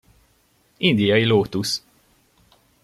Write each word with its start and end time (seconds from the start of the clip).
Indiai 0.79 1.25
lótusz! 1.25 1.83